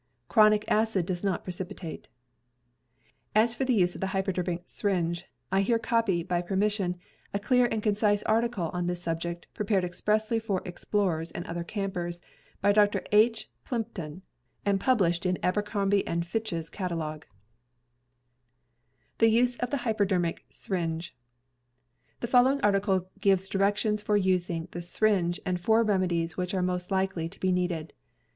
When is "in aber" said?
15.23-15.61